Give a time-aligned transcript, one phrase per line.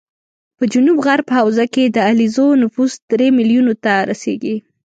[0.57, 4.55] په جنوب غرب حوزه کې د علیزو نفوس درې ملیونو ته رسېږي